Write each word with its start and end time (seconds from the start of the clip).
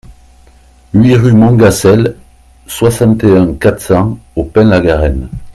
huit 0.95 1.15
rue 1.15 1.31
de 1.31 1.37
Montgacel, 1.37 2.15
soixante 2.65 3.23
et 3.23 3.37
un, 3.37 3.53
quatre 3.53 3.83
cents 3.83 4.17
au 4.35 4.43
Pin-la-Garenne 4.43 5.29